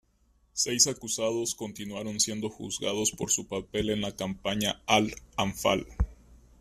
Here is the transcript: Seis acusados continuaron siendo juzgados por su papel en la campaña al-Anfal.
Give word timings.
Seis 0.53 0.87
acusados 0.87 1.53
continuaron 1.53 2.19
siendo 2.19 2.49
juzgados 2.49 3.11
por 3.11 3.29
su 3.29 3.47
papel 3.47 3.91
en 3.91 4.01
la 4.01 4.15
campaña 4.15 4.81
al-Anfal. 4.87 5.85